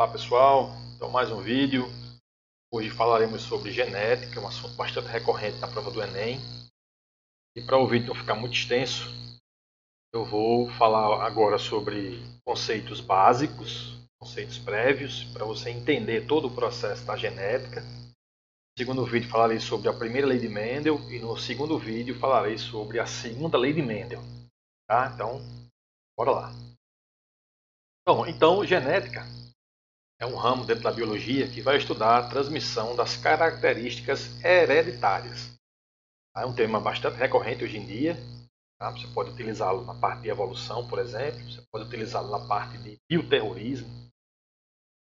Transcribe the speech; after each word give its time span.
Olá 0.00 0.10
pessoal, 0.10 0.70
então 0.96 1.10
mais 1.10 1.30
um 1.30 1.42
vídeo. 1.42 1.86
Hoje 2.72 2.88
falaremos 2.88 3.42
sobre 3.42 3.70
genética, 3.70 4.40
um 4.40 4.48
assunto 4.48 4.74
bastante 4.74 5.08
recorrente 5.08 5.58
na 5.58 5.68
prova 5.68 5.90
do 5.90 6.02
Enem. 6.02 6.40
E 7.54 7.60
para 7.60 7.76
o 7.76 7.86
vídeo 7.86 8.06
não 8.06 8.14
ficar 8.14 8.34
muito 8.34 8.54
extenso, 8.54 9.04
eu 10.14 10.24
vou 10.24 10.70
falar 10.70 11.22
agora 11.22 11.58
sobre 11.58 12.18
conceitos 12.46 12.98
básicos, 13.02 13.98
conceitos 14.18 14.56
prévios, 14.56 15.24
para 15.34 15.44
você 15.44 15.68
entender 15.68 16.26
todo 16.26 16.48
o 16.48 16.54
processo 16.54 17.04
da 17.04 17.14
genética. 17.14 17.82
No 17.82 18.78
segundo 18.78 19.04
vídeo 19.04 19.28
falarei 19.28 19.60
sobre 19.60 19.90
a 19.90 19.92
primeira 19.92 20.26
lei 20.26 20.38
de 20.38 20.48
Mendel 20.48 20.96
e 21.10 21.18
no 21.18 21.36
segundo 21.36 21.78
vídeo 21.78 22.18
falarei 22.18 22.56
sobre 22.56 22.98
a 22.98 23.04
segunda 23.04 23.58
lei 23.58 23.74
de 23.74 23.82
Mendel. 23.82 24.22
Tá? 24.88 25.12
Então, 25.14 25.42
bora 26.16 26.30
lá. 26.30 26.52
Bom, 28.08 28.26
então 28.26 28.64
genética 28.64 29.39
é 30.20 30.26
um 30.26 30.36
ramo 30.36 30.66
dentro 30.66 30.84
da 30.84 30.92
biologia 30.92 31.48
que 31.48 31.62
vai 31.62 31.78
estudar 31.78 32.18
a 32.18 32.28
transmissão 32.28 32.94
das 32.94 33.16
características 33.16 34.44
hereditárias. 34.44 35.58
É 36.36 36.44
um 36.44 36.54
tema 36.54 36.78
bastante 36.78 37.16
recorrente 37.16 37.64
hoje 37.64 37.78
em 37.78 37.86
dia. 37.86 38.16
Tá? 38.78 38.90
Você 38.90 39.06
pode 39.08 39.30
utilizá-lo 39.30 39.82
na 39.84 39.94
parte 39.94 40.22
de 40.22 40.28
evolução, 40.28 40.86
por 40.86 40.98
exemplo. 40.98 41.40
Você 41.50 41.62
pode 41.72 41.86
utilizá-lo 41.86 42.30
na 42.30 42.46
parte 42.46 42.76
de 42.78 42.98
bioterrorismo. 43.08 43.88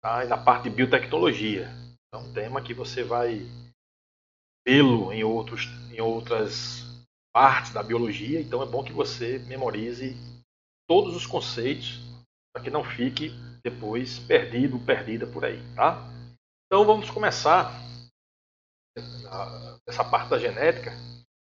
Tá? 0.00 0.24
E 0.24 0.28
na 0.28 0.38
parte 0.38 0.70
de 0.70 0.76
biotecnologia. 0.76 1.68
É 2.14 2.16
um 2.16 2.32
tema 2.32 2.62
que 2.62 2.72
você 2.72 3.02
vai 3.02 3.40
vê-lo 4.66 5.12
em, 5.12 5.22
em 5.22 6.00
outras 6.00 7.04
partes 7.34 7.72
da 7.72 7.82
biologia. 7.82 8.40
Então 8.40 8.62
é 8.62 8.66
bom 8.66 8.84
que 8.84 8.92
você 8.92 9.40
memorize 9.40 10.14
todos 10.88 11.16
os 11.16 11.26
conceitos 11.26 12.00
para 12.54 12.62
que 12.62 12.70
não 12.70 12.84
fique 12.84 13.32
depois 13.64 14.18
perdido, 14.18 14.78
perdida 14.78 15.26
por 15.26 15.44
aí, 15.44 15.62
tá? 15.74 16.02
Então 16.66 16.84
vamos 16.84 17.10
começar 17.10 17.72
essa 19.88 20.04
parte 20.04 20.30
da 20.30 20.38
genética 20.38 20.92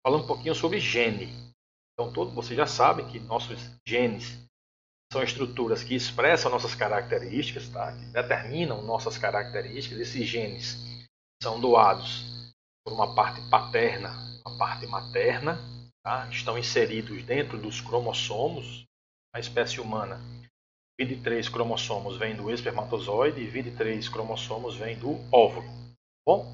falando 0.06 0.24
um 0.24 0.28
pouquinho 0.28 0.56
sobre 0.56 0.80
gene. 0.80 1.54
Então 1.94 2.14
todos 2.14 2.34
vocês 2.34 2.56
já 2.56 2.68
sabem 2.68 3.08
que 3.08 3.20
nossos 3.20 3.60
genes 3.88 4.48
são 5.12 5.24
estruturas 5.24 5.84
que 5.84 5.96
expressam 5.96 6.52
nossas 6.52 6.76
características, 6.76 7.70
tá? 7.70 7.92
que 7.92 8.06
determinam 8.08 8.82
nossas 8.84 9.18
características. 9.18 10.00
Esses 10.00 10.28
genes 10.28 10.78
são 11.42 11.60
doados 11.60 12.54
por 12.86 12.94
uma 12.94 13.16
parte 13.16 13.42
paterna, 13.50 14.12
uma 14.46 14.58
parte 14.58 14.86
materna, 14.88 15.60
tá? 16.04 16.28
estão 16.30 16.58
inseridos 16.58 17.24
dentro 17.24 17.58
dos 17.58 17.82
cromossomos. 17.82 18.86
A 19.34 19.40
espécie 19.40 19.80
humana 19.80 20.20
23 21.00 21.48
cromossomos 21.50 22.18
vêm 22.18 22.36
do 22.36 22.52
espermatozoide 22.52 23.42
e 23.42 23.48
23 23.48 24.10
cromossomos 24.10 24.76
vêm 24.76 24.98
do 24.98 25.12
óvulo. 25.32 25.68
Bom? 26.26 26.52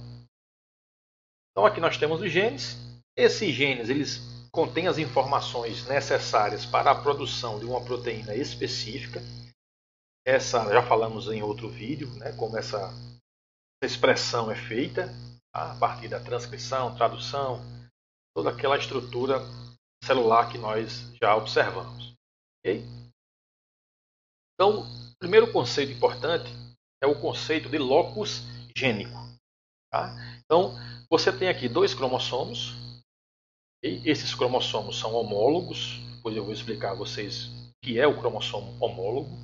Então 1.51 1.65
aqui 1.65 1.79
nós 1.79 1.97
temos 1.97 2.21
os 2.21 2.31
genes. 2.31 2.77
Esses 3.17 3.53
genes 3.53 3.89
eles 3.89 4.19
contêm 4.51 4.87
as 4.87 4.97
informações 4.97 5.87
necessárias 5.87 6.65
para 6.65 6.91
a 6.91 7.01
produção 7.01 7.59
de 7.59 7.65
uma 7.65 7.83
proteína 7.83 8.35
específica. 8.35 9.21
Essa 10.25 10.71
já 10.71 10.81
falamos 10.81 11.27
em 11.27 11.41
outro 11.41 11.69
vídeo, 11.69 12.07
né, 12.15 12.31
como 12.33 12.57
essa, 12.57 12.93
expressão 13.85 14.49
é 14.49 14.55
feita 14.55 15.07
tá? 15.51 15.73
a 15.73 15.75
partir 15.75 16.07
da 16.07 16.19
transcrição, 16.19 16.95
tradução, 16.95 17.61
toda 18.35 18.49
aquela 18.49 18.77
estrutura 18.77 19.41
celular 20.03 20.49
que 20.49 20.57
nós 20.57 21.13
já 21.21 21.35
observamos. 21.35 22.13
Okay? 22.59 22.83
Então, 24.63 24.79
o 24.79 25.17
primeiro 25.19 25.51
conceito 25.51 25.91
importante 25.91 26.49
é 27.03 27.05
o 27.05 27.19
conceito 27.19 27.67
de 27.67 27.77
locus 27.77 28.43
gênico. 28.73 29.19
Tá? 29.91 30.15
Então, 30.39 30.73
você 31.11 31.37
tem 31.37 31.49
aqui 31.49 31.67
dois 31.67 31.93
cromossomos. 31.93 32.71
Esses 33.83 34.33
cromossomos 34.33 34.97
são 34.97 35.13
homólogos. 35.15 35.97
Depois 36.15 36.37
eu 36.37 36.45
vou 36.45 36.53
explicar 36.53 36.91
a 36.91 36.95
vocês 36.95 37.47
o 37.47 37.73
que 37.83 37.99
é 37.99 38.07
o 38.07 38.17
cromossomo 38.17 38.81
homólogo. 38.81 39.37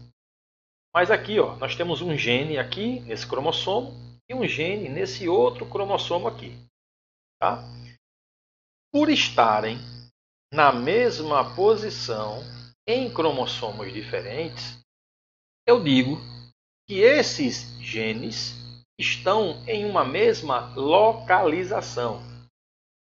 Mas 0.96 1.12
aqui 1.12 1.38
ó, 1.38 1.58
nós 1.58 1.76
temos 1.76 2.02
um 2.02 2.18
gene 2.18 2.58
aqui 2.58 3.02
nesse 3.02 3.28
cromossomo 3.28 3.92
e 4.30 4.34
um 4.34 4.48
gene 4.48 4.88
nesse 4.88 5.28
outro 5.28 5.66
cromossomo 5.70 6.30
aqui. 6.30 6.58
Tá? 7.42 7.62
Por 8.90 9.10
estarem 9.10 9.80
na 10.54 10.72
mesma 10.72 11.54
posição 11.58 12.40
em 12.88 13.14
cromossomos 13.14 13.92
diferentes, 13.92 14.80
eu 15.70 15.84
digo 15.84 16.18
que 16.88 16.96
esses 16.96 17.80
genes 17.80 18.56
estão 19.00 19.64
em 19.68 19.86
uma 19.86 20.04
mesma 20.04 20.74
localização. 20.74 22.24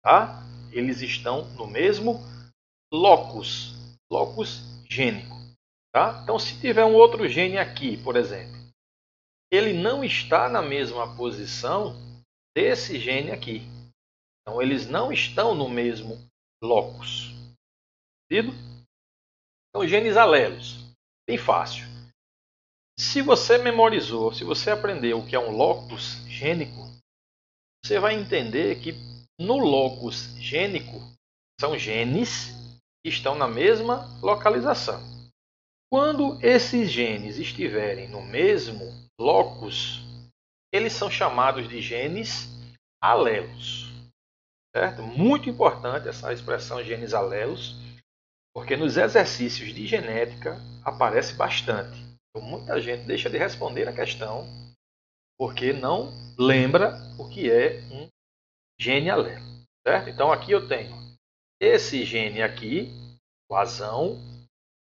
Tá? 0.04 0.40
Eles 0.70 1.00
estão 1.00 1.44
no 1.54 1.66
mesmo 1.66 2.20
locus, 2.92 3.74
locus 4.10 4.60
gênico. 4.88 5.34
Tá? 5.92 6.20
Então, 6.22 6.38
se 6.38 6.60
tiver 6.60 6.84
um 6.84 6.94
outro 6.94 7.28
gene 7.28 7.58
aqui, 7.58 8.00
por 8.04 8.14
exemplo, 8.14 8.54
ele 9.50 9.72
não 9.72 10.04
está 10.04 10.48
na 10.48 10.62
mesma 10.62 11.16
posição 11.16 11.96
desse 12.56 13.00
gene 13.00 13.32
aqui. 13.32 13.62
Então, 14.42 14.62
eles 14.62 14.86
não 14.86 15.12
estão 15.12 15.56
no 15.56 15.68
mesmo 15.68 16.24
locus. 16.62 17.32
Entendido? 18.30 18.56
Então, 19.70 19.88
genes 19.88 20.16
alelos. 20.16 20.94
Bem 21.28 21.36
fácil. 21.36 21.93
Se 22.98 23.20
você 23.20 23.58
memorizou, 23.58 24.32
se 24.32 24.44
você 24.44 24.70
aprendeu 24.70 25.18
o 25.18 25.26
que 25.26 25.34
é 25.34 25.38
um 25.38 25.50
locus 25.50 26.24
gênico, 26.28 26.80
você 27.84 27.98
vai 27.98 28.14
entender 28.14 28.80
que 28.80 28.92
no 29.38 29.58
locus 29.58 30.34
gênico 30.38 31.00
são 31.60 31.76
genes 31.76 32.52
que 33.02 33.10
estão 33.10 33.34
na 33.34 33.48
mesma 33.48 34.06
localização. 34.22 35.00
Quando 35.92 36.38
esses 36.44 36.90
genes 36.90 37.36
estiverem 37.36 38.08
no 38.08 38.22
mesmo 38.22 38.84
locus, 39.20 40.00
eles 40.72 40.92
são 40.92 41.10
chamados 41.10 41.68
de 41.68 41.80
genes 41.80 42.48
alelos. 43.02 43.92
Certo? 44.74 45.02
Muito 45.02 45.48
importante 45.48 46.08
essa 46.08 46.32
expressão 46.32 46.82
genes 46.82 47.12
alelos, 47.12 47.76
porque 48.52 48.76
nos 48.76 48.96
exercícios 48.96 49.72
de 49.74 49.86
genética 49.86 50.58
aparece 50.84 51.34
bastante. 51.34 52.03
Muita 52.36 52.80
gente 52.80 53.06
deixa 53.06 53.30
de 53.30 53.38
responder 53.38 53.88
a 53.88 53.92
questão 53.92 54.44
porque 55.38 55.72
não 55.72 56.12
lembra 56.38 56.94
o 57.18 57.28
que 57.28 57.50
é 57.50 57.80
um 57.92 58.08
gene 58.80 59.10
alelo. 59.10 59.44
Certo? 59.86 60.08
Então 60.08 60.32
aqui 60.32 60.52
eu 60.52 60.66
tenho 60.66 60.94
esse 61.60 62.04
gene 62.04 62.42
aqui, 62.42 62.88
o 63.50 63.54
azão, 63.54 64.18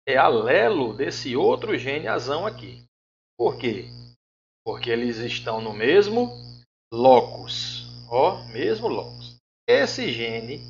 é 0.07 0.17
alelo 0.17 0.95
desse 0.95 1.37
outro 1.37 1.77
gene 1.77 2.07
azão 2.07 2.47
aqui. 2.47 2.85
Por 3.37 3.59
quê? 3.59 3.87
Porque 4.65 4.91
eles 4.91 5.17
estão 5.19 5.61
no 5.61 5.73
mesmo 5.73 6.31
locus. 6.93 7.87
Ó, 8.11 8.43
mesmo 8.49 8.89
locus. 8.89 9.37
Esse 9.69 10.13
gene 10.13 10.61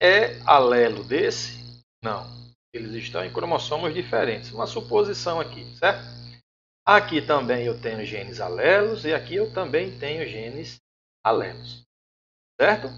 é 0.00 0.38
alelo 0.46 1.02
desse? 1.04 1.82
Não. 2.02 2.43
Eles 2.74 2.92
estão 2.94 3.24
em 3.24 3.32
cromossomos 3.32 3.94
diferentes. 3.94 4.50
Uma 4.50 4.66
suposição 4.66 5.40
aqui, 5.40 5.64
certo? 5.76 6.02
Aqui 6.84 7.22
também 7.22 7.64
eu 7.64 7.80
tenho 7.80 8.04
genes 8.04 8.40
alelos 8.40 9.04
e 9.04 9.14
aqui 9.14 9.36
eu 9.36 9.54
também 9.54 9.96
tenho 9.96 10.28
genes 10.28 10.80
alelos. 11.24 11.82
Certo? 12.60 12.88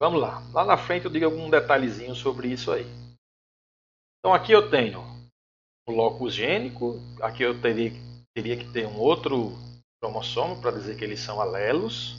Vamos 0.00 0.20
lá. 0.20 0.40
Lá 0.52 0.64
na 0.64 0.78
frente 0.78 1.06
eu 1.06 1.10
digo 1.10 1.24
algum 1.24 1.50
detalhezinho 1.50 2.14
sobre 2.14 2.52
isso 2.52 2.70
aí. 2.70 2.86
Então 4.20 4.32
aqui 4.32 4.52
eu 4.52 4.70
tenho 4.70 5.00
o 5.88 5.92
locus 5.92 6.34
gênico. 6.34 6.94
Aqui 7.20 7.42
eu 7.42 7.60
teria, 7.60 7.90
teria 8.32 8.56
que 8.56 8.72
ter 8.72 8.86
um 8.86 8.96
outro 8.96 9.52
cromossomo 10.00 10.60
para 10.60 10.70
dizer 10.70 10.96
que 10.96 11.02
eles 11.02 11.18
são 11.18 11.40
alelos. 11.40 12.14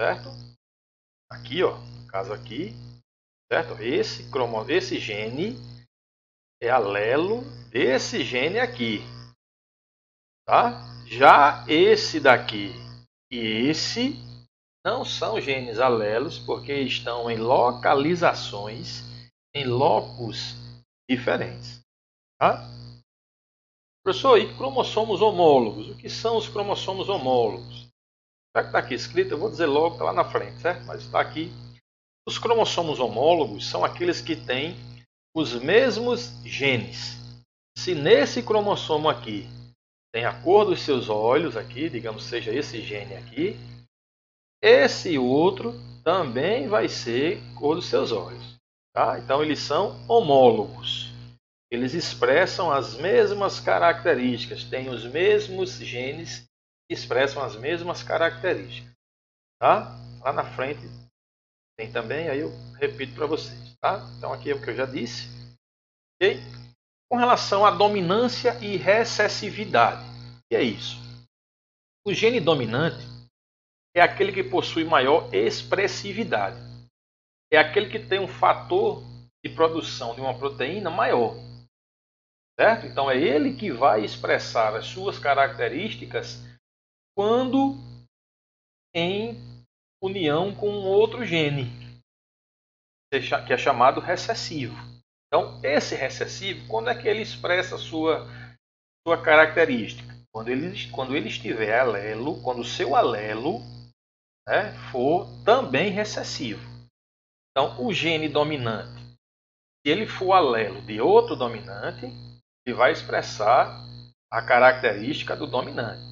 Certo? 0.00 0.30
Aqui, 1.30 1.62
ó, 1.62 1.76
no 1.76 2.06
caso 2.08 2.32
aqui, 2.32 2.72
Certo? 3.54 3.80
Esse, 3.80 4.28
cromo, 4.32 4.68
esse 4.68 4.98
gene 4.98 5.56
é 6.60 6.70
alelo 6.70 7.42
desse 7.70 8.24
gene 8.24 8.58
aqui. 8.58 9.00
Tá? 10.44 10.72
Já 11.06 11.64
esse 11.68 12.18
daqui 12.18 12.72
e 13.30 13.68
esse 13.68 14.16
não 14.84 15.04
são 15.04 15.40
genes 15.40 15.78
alelos 15.78 16.36
porque 16.36 16.72
estão 16.80 17.30
em 17.30 17.36
localizações, 17.36 19.04
em 19.54 19.64
locus 19.66 20.56
diferentes. 21.08 21.80
Tá? 22.40 22.60
Professor, 24.04 24.36
e 24.36 24.52
cromossomos 24.56 25.22
homólogos? 25.22 25.90
O 25.90 25.96
que 25.96 26.10
são 26.10 26.36
os 26.36 26.48
cromossomos 26.48 27.08
homólogos? 27.08 27.86
Já 28.56 28.62
que 28.62 28.68
está 28.70 28.80
aqui 28.80 28.94
escrito, 28.94 29.30
eu 29.30 29.38
vou 29.38 29.48
dizer 29.48 29.66
logo, 29.66 29.94
está 29.94 30.06
lá 30.06 30.12
na 30.12 30.24
frente, 30.24 30.60
certo? 30.60 30.84
Mas 30.86 31.02
está 31.02 31.20
aqui 31.20 31.52
os 32.26 32.38
cromossomos 32.38 32.98
homólogos 32.98 33.68
são 33.68 33.84
aqueles 33.84 34.20
que 34.20 34.34
têm 34.34 34.76
os 35.34 35.54
mesmos 35.54 36.40
genes. 36.44 37.18
Se 37.76 37.94
nesse 37.94 38.42
cromossomo 38.42 39.08
aqui 39.08 39.46
tem 40.12 40.24
a 40.24 40.42
cor 40.42 40.64
dos 40.64 40.80
seus 40.80 41.08
olhos 41.08 41.56
aqui, 41.56 41.90
digamos 41.90 42.24
seja 42.24 42.52
esse 42.52 42.80
gene 42.80 43.14
aqui, 43.16 43.56
esse 44.62 45.18
outro 45.18 45.74
também 46.02 46.68
vai 46.68 46.88
ser 46.88 47.42
cor 47.54 47.74
dos 47.74 47.86
seus 47.86 48.12
olhos. 48.12 48.54
Tá? 48.94 49.18
Então 49.18 49.42
eles 49.42 49.58
são 49.58 50.00
homólogos. 50.08 51.12
Eles 51.70 51.92
expressam 51.92 52.70
as 52.70 52.94
mesmas 52.94 53.58
características, 53.58 54.64
têm 54.64 54.88
os 54.88 55.04
mesmos 55.04 55.72
genes 55.78 56.44
que 56.88 56.94
expressam 56.94 57.42
as 57.42 57.56
mesmas 57.56 58.02
características. 58.02 58.92
Tá? 59.60 59.98
Lá 60.22 60.32
na 60.32 60.44
frente 60.44 60.80
tem 61.76 61.90
também, 61.90 62.28
aí 62.28 62.40
eu 62.40 62.50
repito 62.78 63.14
para 63.14 63.26
vocês. 63.26 63.74
Tá? 63.80 63.98
Então 64.16 64.32
aqui 64.32 64.50
é 64.50 64.54
o 64.54 64.62
que 64.62 64.70
eu 64.70 64.76
já 64.76 64.86
disse. 64.86 65.28
Okay? 66.16 66.38
Com 67.10 67.16
relação 67.16 67.66
à 67.66 67.70
dominância 67.70 68.58
e 68.60 68.76
recessividade. 68.76 70.02
O 70.38 70.40
que 70.48 70.56
é 70.56 70.62
isso? 70.62 70.96
O 72.06 72.12
gene 72.12 72.40
dominante 72.40 73.04
é 73.94 74.00
aquele 74.00 74.32
que 74.32 74.42
possui 74.42 74.84
maior 74.84 75.32
expressividade. 75.34 76.56
É 77.52 77.58
aquele 77.58 77.88
que 77.90 77.98
tem 77.98 78.18
um 78.18 78.28
fator 78.28 79.02
de 79.44 79.54
produção 79.54 80.14
de 80.14 80.20
uma 80.20 80.36
proteína 80.36 80.90
maior. 80.90 81.34
Certo? 82.58 82.86
Então 82.86 83.10
é 83.10 83.16
ele 83.16 83.56
que 83.56 83.70
vai 83.72 84.04
expressar 84.04 84.76
as 84.76 84.86
suas 84.86 85.18
características 85.18 86.40
quando 87.16 87.76
em 88.94 89.53
união 90.02 90.54
com 90.54 90.68
outro 90.68 91.24
gene, 91.24 91.70
que 93.10 93.52
é 93.52 93.56
chamado 93.56 94.00
recessivo. 94.00 94.76
Então, 95.26 95.60
esse 95.64 95.94
recessivo, 95.94 96.66
quando 96.68 96.90
é 96.90 96.94
que 96.94 97.08
ele 97.08 97.22
expressa 97.22 97.76
sua, 97.76 98.26
sua 99.06 99.20
característica? 99.22 100.14
Quando 100.32 100.48
ele, 100.48 100.90
quando 100.90 101.16
ele 101.16 101.28
estiver 101.28 101.78
alelo, 101.78 102.42
quando 102.42 102.60
o 102.60 102.64
seu 102.64 102.94
alelo 102.94 103.60
né, 104.46 104.72
for 104.90 105.26
também 105.44 105.90
recessivo. 105.90 106.62
Então, 107.50 107.84
o 107.84 107.92
gene 107.92 108.28
dominante, 108.28 109.02
se 109.84 109.92
ele 109.92 110.06
for 110.06 110.32
alelo 110.32 110.82
de 110.82 111.00
outro 111.00 111.36
dominante, 111.36 112.06
ele 112.66 112.76
vai 112.76 112.92
expressar 112.92 113.84
a 114.32 114.42
característica 114.42 115.36
do 115.36 115.46
dominante. 115.46 116.02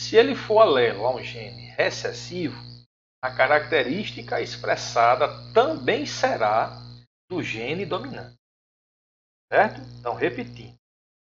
Se 0.00 0.16
ele 0.16 0.34
for 0.34 0.60
alelo 0.60 1.06
a 1.06 1.14
um 1.14 1.22
gene 1.22 1.70
recessivo, 1.70 2.56
a 3.24 3.34
característica 3.34 4.38
expressada 4.42 5.26
também 5.54 6.04
será 6.04 6.76
do 7.30 7.42
gene 7.42 7.86
dominante. 7.86 8.36
Certo? 9.50 9.80
Então, 9.98 10.12
repetindo. 10.12 10.74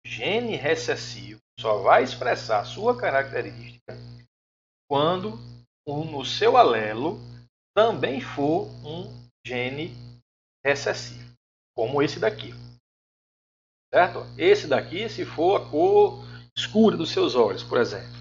Gene 0.08 0.56
recessivo 0.56 1.42
só 1.60 1.82
vai 1.82 2.02
expressar 2.02 2.64
sua 2.64 2.98
característica 2.98 3.94
quando 4.90 5.38
no 5.86 6.24
seu 6.24 6.56
alelo 6.56 7.20
também 7.76 8.22
for 8.22 8.68
um 8.86 9.30
gene 9.46 9.94
recessivo, 10.66 11.34
como 11.76 12.02
esse 12.02 12.22
daqui. 12.22 12.54
Certo? 13.94 14.20
Esse 14.38 14.66
daqui, 14.66 15.10
se 15.10 15.26
for 15.26 15.62
a 15.62 15.70
cor 15.70 16.24
escura 16.58 16.96
dos 16.96 17.12
seus 17.12 17.36
olhos, 17.36 17.64
por 17.64 17.82
exemplo. 17.82 18.16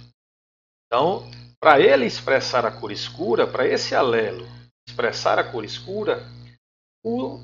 Então, 0.87 1.22
para 1.60 1.78
ele 1.78 2.06
expressar 2.06 2.64
a 2.64 2.72
cor 2.72 2.90
escura, 2.90 3.46
para 3.46 3.66
esse 3.66 3.94
alelo 3.94 4.46
expressar 4.88 5.38
a 5.38 5.44
cor 5.44 5.64
escura, 5.64 6.20
o, 7.04 7.38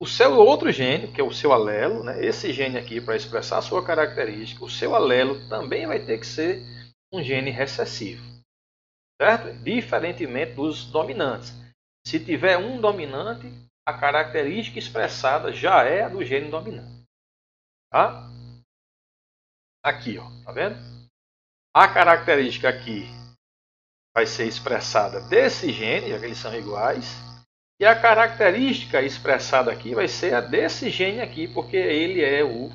o 0.00 0.06
seu 0.06 0.36
outro 0.36 0.72
gene, 0.72 1.12
que 1.12 1.20
é 1.20 1.24
o 1.24 1.32
seu 1.32 1.52
alelo, 1.52 2.02
né, 2.02 2.24
esse 2.24 2.52
gene 2.52 2.78
aqui 2.78 3.00
para 3.00 3.16
expressar 3.16 3.58
a 3.58 3.62
sua 3.62 3.84
característica, 3.84 4.64
o 4.64 4.70
seu 4.70 4.94
alelo 4.94 5.48
também 5.48 5.86
vai 5.86 6.04
ter 6.04 6.18
que 6.18 6.26
ser 6.26 6.60
um 7.12 7.22
gene 7.22 7.50
recessivo. 7.50 8.22
Certo? 9.20 9.52
Diferentemente 9.62 10.54
dos 10.54 10.84
dominantes. 10.86 11.52
Se 12.04 12.18
tiver 12.18 12.58
um 12.58 12.80
dominante, 12.80 13.46
a 13.86 13.96
característica 13.96 14.78
expressada 14.78 15.52
já 15.52 15.84
é 15.84 16.02
a 16.02 16.08
do 16.08 16.24
gene 16.24 16.50
dominante. 16.50 17.04
Tá? 17.90 18.28
Aqui, 19.84 20.18
ó, 20.18 20.28
tá 20.44 20.52
vendo? 20.52 20.91
A 21.74 21.88
característica 21.88 22.68
aqui 22.68 23.08
vai 24.14 24.26
ser 24.26 24.46
expressada 24.46 25.22
desse 25.22 25.72
gene, 25.72 26.10
já 26.10 26.18
que 26.18 26.26
eles 26.26 26.36
são 26.36 26.54
iguais. 26.54 27.16
E 27.80 27.86
a 27.86 27.98
característica 27.98 29.00
expressada 29.00 29.72
aqui 29.72 29.94
vai 29.94 30.06
ser 30.06 30.34
a 30.34 30.40
desse 30.42 30.90
gene 30.90 31.22
aqui, 31.22 31.48
porque 31.48 31.78
ele 31.78 32.22
é 32.22 32.44
o 32.44 32.68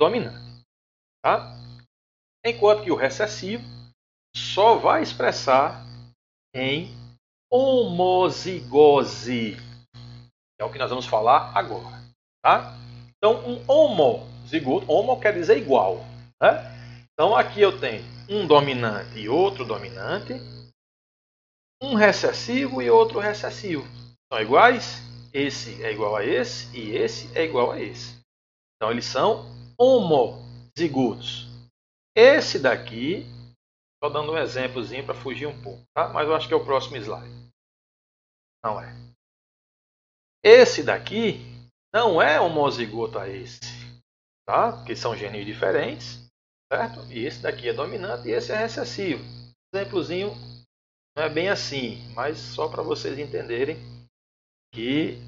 dominante. 0.00 0.64
Tá? 1.22 1.54
Enquanto 2.44 2.82
que 2.82 2.90
o 2.90 2.96
recessivo 2.96 3.62
só 4.34 4.76
vai 4.76 5.02
expressar 5.02 5.84
em 6.54 6.90
homozigose. 7.52 8.78
É 10.58 10.64
o 10.64 10.72
que 10.72 10.78
nós 10.78 10.88
vamos 10.88 11.04
falar 11.06 11.52
agora. 11.54 12.02
Tá? 12.42 12.74
Então, 13.18 13.46
um 13.46 13.62
homozigoto, 13.70 14.90
homo 14.90 15.20
quer 15.20 15.34
dizer 15.34 15.58
igual. 15.58 15.98
Né? 16.40 17.06
Então, 17.12 17.36
aqui 17.36 17.60
eu 17.60 17.78
tenho 17.78 18.11
um 18.32 18.46
dominante 18.46 19.18
e 19.18 19.28
outro 19.28 19.64
dominante, 19.64 20.32
um 21.82 21.94
recessivo 21.94 22.80
e 22.80 22.88
outro 22.88 23.18
recessivo. 23.18 23.84
São 24.32 24.40
iguais? 24.40 25.02
Esse 25.34 25.82
é 25.84 25.92
igual 25.92 26.16
a 26.16 26.24
esse 26.24 26.74
e 26.76 26.96
esse 26.96 27.36
é 27.36 27.44
igual 27.44 27.72
a 27.72 27.80
esse. 27.80 28.18
Então 28.76 28.90
eles 28.90 29.04
são 29.04 29.46
homozigotos. 29.78 31.48
Esse 32.14 32.58
daqui, 32.58 33.26
estou 33.94 34.12
dando 34.12 34.32
um 34.32 34.38
exemplozinho 34.38 35.04
para 35.04 35.14
fugir 35.14 35.46
um 35.46 35.62
pouco, 35.62 35.82
tá? 35.94 36.08
mas 36.08 36.26
eu 36.26 36.34
acho 36.34 36.48
que 36.48 36.54
é 36.54 36.56
o 36.56 36.64
próximo 36.64 36.96
slide. 36.96 37.50
Não 38.64 38.80
é. 38.80 38.94
Esse 40.42 40.82
daqui 40.82 41.40
não 41.92 42.20
é 42.20 42.40
homozigoto 42.40 43.18
a 43.18 43.28
esse, 43.28 43.60
tá? 44.46 44.72
porque 44.72 44.94
são 44.94 45.16
genes 45.16 45.46
diferentes. 45.46 46.21
Certo? 46.72 47.00
E 47.12 47.26
esse 47.26 47.42
daqui 47.42 47.68
é 47.68 47.74
dominante 47.74 48.26
e 48.26 48.30
esse 48.30 48.50
é 48.50 48.56
recessivo. 48.56 49.22
Exemplozinho 49.74 50.30
não 51.14 51.24
é 51.24 51.28
bem 51.28 51.50
assim, 51.50 51.98
mas 52.14 52.38
só 52.38 52.66
para 52.66 52.82
vocês 52.82 53.18
entenderem 53.18 53.76
que 54.72 55.18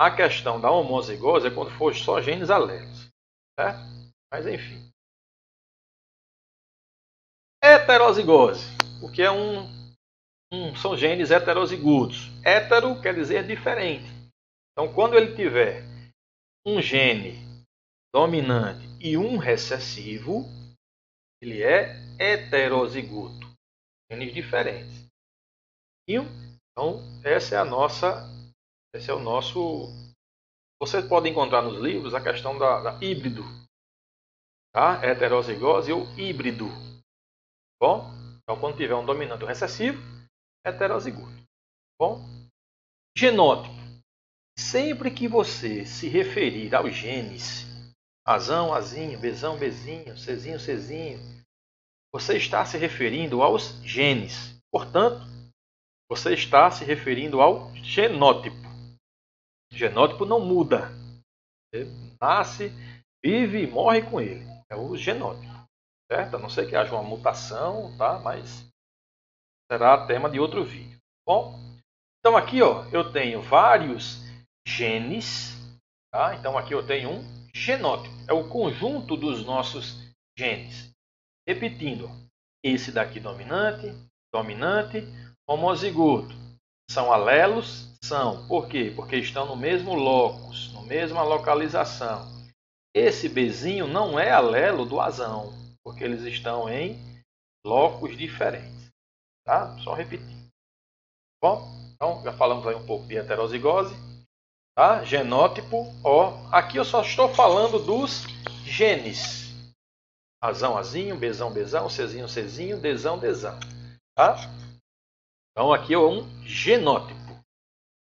a 0.00 0.10
questão 0.10 0.58
da 0.58 0.70
homozigose 0.70 1.48
é 1.48 1.50
quando 1.50 1.70
for 1.76 1.94
só 1.94 2.22
genes 2.22 2.48
alelos. 2.48 3.10
Certo? 3.60 3.78
Mas 4.32 4.46
enfim. 4.46 4.90
Heterozigose, 7.62 8.64
porque 8.98 9.20
é 9.20 9.30
um, 9.30 9.68
um, 10.50 10.74
são 10.76 10.96
genes 10.96 11.30
heterozigotos. 11.30 12.28
Hetero 12.42 13.02
quer 13.02 13.14
dizer 13.14 13.46
diferente. 13.46 14.06
Então, 14.72 14.94
quando 14.94 15.14
ele 15.14 15.36
tiver 15.36 15.84
um 16.66 16.80
gene 16.80 17.34
dominante 18.14 18.86
e 18.98 19.18
um 19.18 19.36
recessivo, 19.36 20.46
ele 21.40 21.62
é 21.62 21.94
heterozigoto. 22.18 23.46
Genes 24.10 24.32
diferentes. 24.32 25.06
Então, 26.08 27.00
essa 27.24 27.56
é 27.56 27.58
a 27.58 27.64
nossa. 27.64 28.24
Esse 28.94 29.10
é 29.10 29.14
o 29.14 29.20
nosso. 29.20 29.88
Você 30.80 31.02
pode 31.02 31.28
encontrar 31.28 31.62
nos 31.62 31.80
livros 31.80 32.14
a 32.14 32.22
questão 32.22 32.58
da, 32.58 32.82
da 32.82 33.04
híbrido. 33.04 33.42
Tá? 34.72 35.02
Heterozigose 35.04 35.92
ou 35.92 36.04
híbrido. 36.18 36.66
Bom? 37.80 38.10
Então, 38.42 38.60
quando 38.60 38.76
tiver 38.76 38.94
um 38.94 39.04
dominante 39.04 39.42
ou 39.42 39.48
recessivo, 39.48 39.98
heterozigoto. 40.64 41.44
Bom? 41.98 42.20
Genótipo. 43.16 43.74
Sempre 44.58 45.10
que 45.10 45.26
você 45.28 45.84
se 45.84 46.08
referir 46.08 46.74
aos 46.74 46.94
genes 46.94 47.75
Azão, 48.26 48.74
Azinho, 48.74 49.16
Bezão, 49.20 49.56
Bezinho, 49.56 50.18
Cezinho, 50.18 50.58
Cezinho. 50.58 51.20
Você 52.12 52.36
está 52.36 52.64
se 52.66 52.76
referindo 52.76 53.40
aos 53.40 53.80
genes. 53.84 54.58
Portanto, 54.72 55.24
você 56.10 56.34
está 56.34 56.68
se 56.70 56.84
referindo 56.84 57.40
ao 57.40 57.72
genótipo. 57.76 58.56
O 59.72 59.76
genótipo 59.76 60.24
não 60.24 60.40
muda. 60.40 60.90
Você 61.72 61.84
nasce, 62.20 62.72
vive 63.24 63.62
e 63.62 63.66
morre 63.70 64.02
com 64.02 64.20
ele. 64.20 64.44
É 64.68 64.74
o 64.74 64.96
genótipo. 64.96 65.54
Certo? 66.10 66.34
A 66.34 66.38
não 66.40 66.48
ser 66.48 66.68
que 66.68 66.74
haja 66.74 66.92
uma 66.92 67.04
mutação, 67.04 67.96
tá? 67.96 68.18
Mas 68.18 68.68
será 69.70 70.04
tema 70.06 70.28
de 70.28 70.40
outro 70.40 70.64
vídeo. 70.64 70.98
Bom, 71.24 71.56
então 72.18 72.36
aqui 72.36 72.60
ó, 72.60 72.84
eu 72.90 73.12
tenho 73.12 73.40
vários 73.40 74.20
genes. 74.66 75.54
Tá? 76.12 76.34
Então 76.34 76.58
aqui 76.58 76.72
eu 76.72 76.84
tenho 76.84 77.10
um 77.10 77.35
genótipo 77.56 78.14
é 78.28 78.34
o 78.34 78.48
conjunto 78.48 79.16
dos 79.16 79.44
nossos 79.44 80.12
genes. 80.38 80.90
Repetindo, 81.48 82.10
esse 82.62 82.92
daqui 82.92 83.18
dominante, 83.18 83.86
dominante, 84.32 85.02
homozigoto. 85.48 86.34
São 86.90 87.10
alelos? 87.10 87.96
São. 88.04 88.46
Por 88.46 88.68
quê? 88.68 88.92
Porque 88.94 89.16
estão 89.16 89.46
no 89.46 89.56
mesmo 89.56 89.94
locus, 89.94 90.72
na 90.74 90.82
mesma 90.82 91.22
localização. 91.22 92.26
Esse 92.94 93.28
bezinho 93.28 93.86
não 93.86 94.18
é 94.18 94.30
alelo 94.30 94.84
do 94.84 95.00
azão, 95.00 95.52
porque 95.82 96.04
eles 96.04 96.22
estão 96.22 96.68
em 96.68 96.98
locos 97.64 98.16
diferentes. 98.16 98.90
Tá? 99.44 99.76
Só 99.78 99.94
repetir. 99.94 100.36
Bom, 101.42 101.66
então 101.94 102.22
já 102.22 102.32
falamos 102.32 102.66
aí 102.66 102.74
um 102.74 102.86
pouco 102.86 103.06
de 103.06 103.16
heterozigose. 103.16 103.94
Tá? 104.76 105.02
Genótipo, 105.04 105.86
ó. 106.04 106.34
Aqui 106.52 106.76
eu 106.76 106.84
só 106.84 107.00
estou 107.00 107.34
falando 107.34 107.78
dos 107.78 108.24
genes. 108.62 109.72
Azão, 110.38 110.76
azinho, 110.76 111.16
bezão, 111.16 111.50
bezão, 111.50 111.88
Czinho, 111.88 112.28
Czinho, 112.28 112.78
Dzão, 112.78 113.18
Dzão. 113.18 113.58
Tá? 114.14 114.36
Então 115.50 115.72
aqui 115.72 115.94
é 115.94 115.98
um 115.98 116.28
genótipo. 116.44 117.42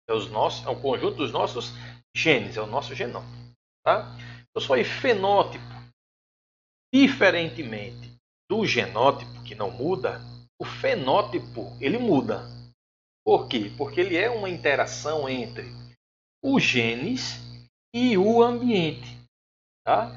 É, 0.09 0.13
os 0.13 0.29
nossos, 0.29 0.67
é 0.67 0.69
o 0.69 0.81
conjunto 0.81 1.15
dos 1.15 1.31
nossos 1.31 1.71
genes, 2.13 2.57
é 2.57 2.61
o 2.61 2.67
nosso 2.67 2.93
genoma. 2.93 3.25
Tá? 3.81 4.13
Eu 4.53 4.59
sou 4.59 4.75
fenótipo. 4.83 5.63
Diferentemente 6.93 8.17
do 8.49 8.65
genótipo, 8.65 9.43
que 9.43 9.55
não 9.55 9.71
muda, 9.71 10.19
o 10.59 10.65
fenótipo 10.65 11.75
ele 11.79 11.97
muda. 11.97 12.43
Por 13.23 13.47
quê? 13.47 13.71
Porque 13.77 14.01
ele 14.01 14.17
é 14.17 14.29
uma 14.29 14.49
interação 14.49 15.27
entre 15.27 15.84
os 16.47 16.61
genes 16.61 17.39
e 17.91 18.15
o 18.15 18.43
ambiente. 18.43 19.17
Tá? 19.83 20.11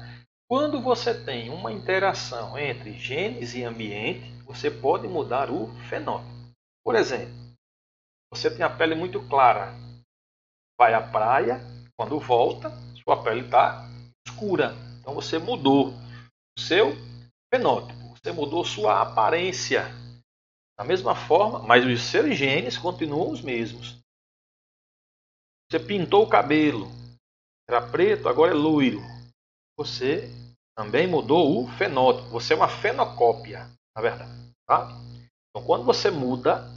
Quando 0.47 0.79
você 0.79 1.11
tem 1.25 1.49
uma 1.49 1.73
interação 1.73 2.55
entre 2.55 2.93
genes 2.93 3.55
e 3.55 3.63
ambiente, 3.63 4.31
você 4.43 4.69
pode 4.69 5.07
mudar 5.07 5.49
o 5.49 5.67
fenótipo. 5.89 6.29
Por 6.85 6.95
exemplo, 6.95 7.33
você 8.31 8.55
tem 8.55 8.63
a 8.63 8.69
pele 8.69 8.93
muito 8.93 9.27
clara, 9.27 9.73
vai 10.79 10.93
à 10.93 11.01
praia, 11.01 11.59
quando 11.97 12.19
volta, 12.19 12.71
sua 13.03 13.23
pele 13.23 13.45
está 13.45 13.89
escura. 14.27 14.75
Então 14.99 15.15
você 15.15 15.39
mudou 15.39 15.89
o 15.89 16.61
seu 16.61 16.91
fenótipo, 17.51 18.15
você 18.15 18.31
mudou 18.31 18.63
sua 18.63 19.01
aparência. 19.01 19.83
Da 20.77 20.85
mesma 20.85 21.15
forma, 21.15 21.59
mas 21.59 21.83
os 21.83 22.03
seus 22.03 22.37
genes 22.37 22.77
continuam 22.77 23.31
os 23.31 23.41
mesmos. 23.41 23.99
Você 25.71 25.79
pintou 25.79 26.23
o 26.23 26.29
cabelo, 26.29 26.87
era 27.69 27.79
preto, 27.91 28.27
agora 28.27 28.51
é 28.51 28.55
loiro. 28.55 29.01
Você 29.77 30.27
também 30.75 31.05
mudou 31.07 31.63
o 31.63 31.67
fenótipo. 31.77 32.29
Você 32.29 32.53
é 32.53 32.55
uma 32.55 32.67
fenocópia, 32.67 33.69
na 33.95 34.01
verdade. 34.01 34.51
Tá? 34.65 34.89
Então, 35.49 35.65
quando 35.67 35.83
você 35.83 36.09
muda 36.09 36.67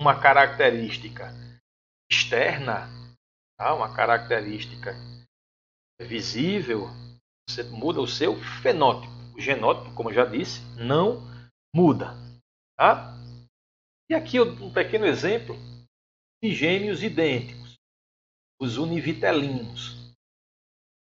uma 0.00 0.20
característica 0.20 1.32
externa, 2.10 2.88
tá? 3.56 3.72
uma 3.74 3.94
característica 3.94 4.92
visível, 6.00 6.88
você 7.48 7.62
muda 7.62 8.00
o 8.00 8.08
seu 8.08 8.34
fenótipo. 8.60 9.12
O 9.36 9.40
genótipo, 9.40 9.94
como 9.94 10.10
eu 10.10 10.14
já 10.14 10.24
disse, 10.24 10.60
não 10.76 11.22
muda. 11.72 12.12
Tá? 12.76 13.14
E 14.10 14.14
aqui 14.14 14.40
um 14.40 14.72
pequeno 14.72 15.06
exemplo 15.06 15.54
de 16.42 16.52
gêmeos 16.52 17.02
idênticos, 17.02 17.63
os 18.64 18.78
univitelinos. 18.78 20.14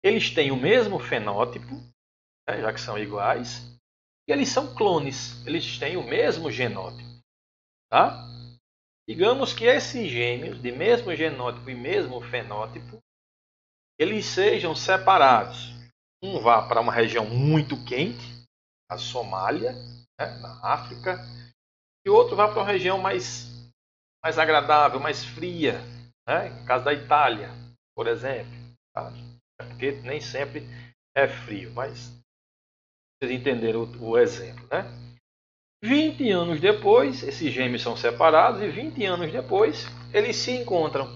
Eles 0.04 0.32
têm 0.32 0.52
o 0.52 0.58
mesmo 0.58 1.00
fenótipo, 1.00 1.76
né, 2.50 2.60
já 2.60 2.74
que 2.74 2.82
são 2.82 2.98
iguais, 2.98 3.80
e 4.28 4.32
eles 4.34 4.50
são 4.50 4.76
clones, 4.76 5.46
eles 5.46 5.78
têm 5.78 5.96
o 5.96 6.04
mesmo 6.04 6.52
genótipo. 6.52 7.10
Tá? 7.90 8.28
Digamos 9.08 9.54
que 9.54 9.66
esses 9.66 10.10
gêmeos, 10.10 10.62
de 10.62 10.72
mesmo 10.72 11.16
genótipo 11.16 11.70
e 11.70 11.76
mesmo 11.76 12.20
fenótipo, 12.22 13.00
eles 14.00 14.26
sejam 14.26 14.76
separados. 14.76 15.72
Um 16.22 16.40
vá 16.40 16.68
para 16.68 16.82
uma 16.82 16.92
região 16.92 17.26
muito 17.26 17.82
quente, 17.86 18.44
a 18.90 18.98
Somália, 18.98 19.74
né, 20.20 20.26
na 20.42 20.74
África, 20.74 21.20
e 22.06 22.10
outro 22.10 22.36
vá 22.36 22.48
para 22.48 22.62
uma 22.62 22.72
região 22.72 22.98
mais, 22.98 23.70
mais 24.24 24.40
agradável, 24.40 25.00
mais 25.00 25.24
fria, 25.24 25.80
né, 26.28 26.50
no 26.50 26.66
caso 26.66 26.86
da 26.86 26.94
Itália, 26.94 27.50
por 27.96 28.08
exemplo. 28.08 28.54
Tá? 28.94 29.12
É 29.60 29.66
porque 29.66 29.92
nem 30.02 30.20
sempre 30.20 30.64
é 31.16 31.28
frio, 31.28 31.72
mas 31.74 32.12
vocês 33.22 33.40
entenderam 33.40 33.84
o, 33.84 34.12
o 34.12 34.18
exemplo. 34.18 34.68
Né? 34.72 34.84
20 35.84 36.32
anos 36.32 36.62
depois, 36.62 37.24
esses 37.24 37.52
gêmeos 37.52 37.82
são 37.82 37.98
separados 37.98 38.62
e 38.62 38.70
20 38.70 39.04
anos 39.06 39.32
depois 39.32 39.86
eles 40.14 40.36
se 40.38 40.52
encontram. 40.52 41.08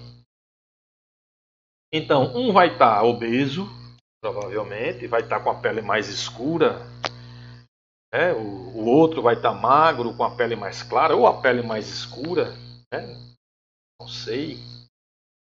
Então, 1.93 2.35
um 2.35 2.51
vai 2.51 2.73
estar 2.73 2.97
tá 2.97 3.03
obeso, 3.03 3.65
provavelmente, 4.21 5.07
vai 5.07 5.21
estar 5.21 5.37
tá 5.37 5.43
com 5.43 5.51
a 5.51 5.61
pele 5.61 5.81
mais 5.81 6.09
escura. 6.09 6.79
Né? 8.13 8.33
O, 8.33 8.79
o, 8.79 8.85
outro 8.85 9.21
vai 9.21 9.35
estar 9.35 9.53
tá 9.53 9.59
magro, 9.59 10.15
com 10.15 10.23
a 10.23 10.35
pele 10.35 10.55
mais 10.55 10.83
clara 10.83 11.15
ou 11.15 11.25
a 11.25 11.41
pele 11.41 11.61
mais 11.61 11.87
escura. 11.87 12.51
Né? 12.91 13.07
Não 14.01 14.07
sei. 14.07 14.57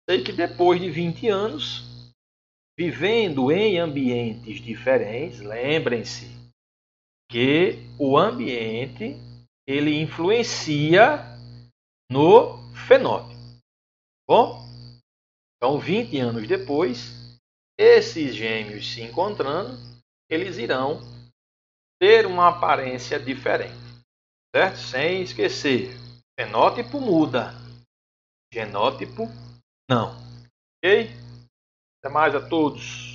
Sei 0.08 0.24
que 0.24 0.32
depois 0.32 0.80
de 0.80 0.90
20 0.90 1.28
anos, 1.28 2.12
vivendo 2.78 3.52
em 3.52 3.78
ambientes 3.78 4.60
diferentes, 4.60 5.40
lembrem-se, 5.40 6.26
que 7.30 7.78
o 7.98 8.18
ambiente 8.18 9.16
ele 9.66 10.00
influencia 10.00 11.24
no 12.10 12.58
fenótipo. 12.86 13.40
Bom, 14.28 14.62
então 15.56 15.78
20 15.78 16.18
anos 16.18 16.48
depois, 16.48 17.38
esses 17.78 18.34
gêmeos 18.34 18.92
se 18.92 19.00
encontrando, 19.02 19.78
eles 20.28 20.58
irão 20.58 21.00
ter 22.00 22.26
uma 22.26 22.48
aparência 22.48 23.18
diferente. 23.18 23.80
Certo? 24.54 24.76
Sem 24.76 25.22
esquecer, 25.22 25.88
fenótipo 26.38 27.00
muda, 27.00 27.54
genótipo 28.52 29.26
não. 29.88 30.16
Ok? 30.78 31.10
Até 31.98 32.12
mais 32.12 32.34
a 32.34 32.40
todos. 32.48 33.11